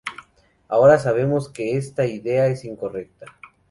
Ahora 0.67 0.97
sabemos 0.97 1.47
que 1.49 1.77
esta 1.77 2.07
idea 2.07 2.47
es 2.47 2.65
incorrecta. 2.65 3.27